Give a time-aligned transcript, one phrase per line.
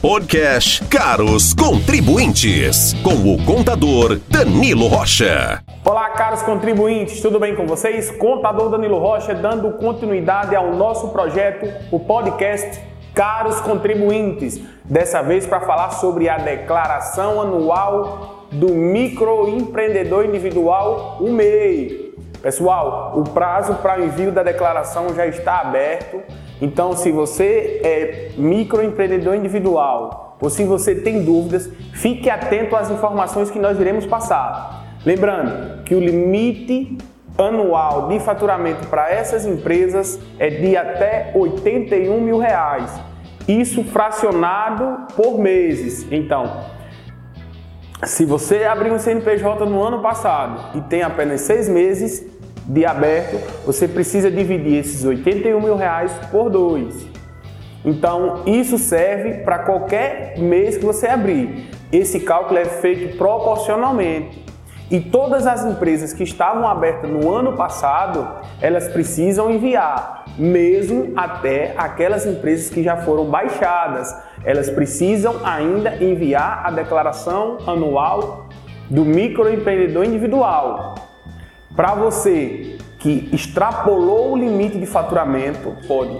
[0.00, 5.60] Podcast Caros Contribuintes, com o contador Danilo Rocha.
[5.84, 8.08] Olá, caros contribuintes, tudo bem com vocês?
[8.12, 12.80] Contador Danilo Rocha dando continuidade ao nosso projeto, o podcast
[13.12, 14.60] Caros Contribuintes.
[14.84, 22.07] Dessa vez para falar sobre a declaração anual do microempreendedor individual, o MEI.
[22.42, 26.22] Pessoal, o prazo para envio da declaração já está aberto.
[26.60, 33.50] Então, se você é microempreendedor individual ou se você tem dúvidas, fique atento às informações
[33.50, 34.84] que nós iremos passar.
[35.04, 36.96] Lembrando que o limite
[37.36, 43.00] anual de faturamento para essas empresas é de até 81 mil reais.
[43.46, 46.06] Isso fracionado por meses.
[46.10, 46.77] Então,
[48.04, 52.24] se você abrir um CNPJ no ano passado e tem apenas seis meses,
[52.68, 57.06] de aberto, você precisa dividir esses 81 mil reais por dois.
[57.82, 61.70] Então, isso serve para qualquer mês que você abrir.
[61.90, 64.44] Esse cálculo é feito proporcionalmente.
[64.90, 68.26] E todas as empresas que estavam abertas no ano passado,
[68.60, 74.14] elas precisam enviar, mesmo até aquelas empresas que já foram baixadas.
[74.44, 78.48] Elas precisam ainda enviar a declaração anual
[78.88, 80.94] do microempreendedor individual.
[81.74, 86.16] Para você que extrapolou o limite de faturamento, pode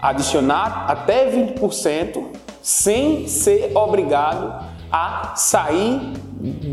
[0.00, 2.24] adicionar até 20%
[2.62, 6.12] sem ser obrigado a sair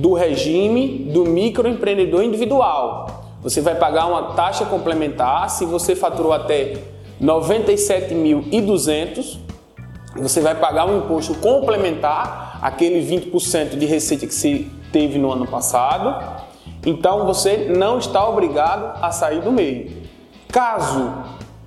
[0.01, 3.22] do regime do microempreendedor individual.
[3.43, 6.77] Você vai pagar uma taxa complementar se você faturou até
[7.21, 9.37] 97.200,
[10.15, 15.45] você vai pagar um imposto complementar, aquele 20% de receita que você teve no ano
[15.45, 16.41] passado
[16.85, 20.03] então você não está obrigado a sair do meio.
[20.51, 21.13] Caso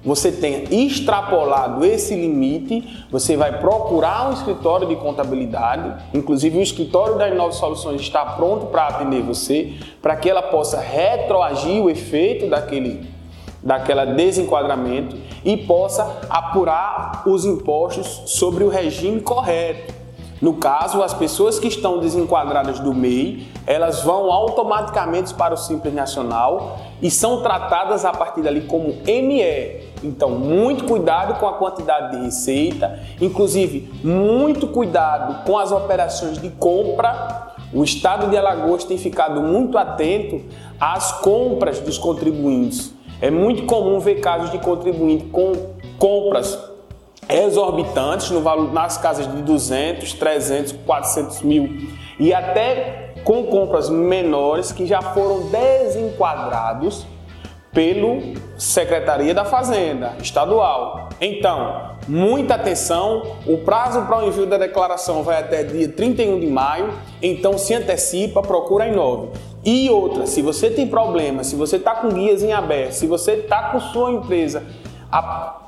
[0.06, 7.18] você tenha extrapolado esse limite, você vai procurar um escritório de contabilidade, inclusive o escritório
[7.18, 12.48] das Novas Soluções está pronto para atender você, para que ela possa retroagir o efeito
[12.48, 13.16] daquele
[13.62, 19.92] daquela desenquadramento e possa apurar os impostos sobre o regime correto.
[20.40, 25.94] No caso, as pessoas que estão desenquadradas do MEI, elas vão automaticamente para o Simples
[25.94, 29.85] Nacional e são tratadas a partir dali como ME.
[30.02, 36.50] Então, muito cuidado com a quantidade de receita, inclusive muito cuidado com as operações de
[36.50, 37.54] compra.
[37.72, 40.42] O Estado de Alagoas tem ficado muito atento
[40.80, 42.94] às compras dos contribuintes.
[43.20, 45.52] É muito comum ver casos de contribuinte com
[45.98, 46.58] compras
[47.28, 51.88] exorbitantes no valor nas casas de 200, 300, 400 mil
[52.20, 57.06] e até com compras menores que já foram desenquadrados
[57.76, 58.22] pelo
[58.56, 61.10] Secretaria da Fazenda Estadual.
[61.20, 66.46] Então, muita atenção, o prazo para o envio da declaração vai até dia 31 de
[66.46, 69.28] maio, então se antecipa, procura a Inove.
[69.62, 73.32] E outra, se você tem problema, se você está com guias em aberto, se você
[73.32, 74.62] está com sua empresa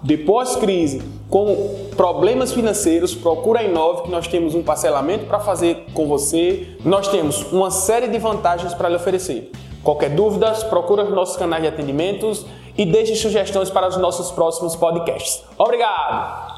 [0.02, 5.84] depois crise com problemas financeiros, procura a Inove que nós temos um parcelamento para fazer
[5.92, 6.68] com você.
[6.84, 9.52] Nós temos uma série de vantagens para lhe oferecer.
[9.82, 12.44] Qualquer dúvida, procura os nossos canais de atendimentos
[12.76, 15.44] e deixe sugestões para os nossos próximos podcasts.
[15.56, 16.57] Obrigado!